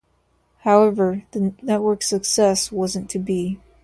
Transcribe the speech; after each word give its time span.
However, 0.61 1.25
the 1.29 1.53
network's 1.61 2.07
success 2.07 2.71
wasn't 2.71 3.07
to 3.11 3.19
be. 3.19 3.59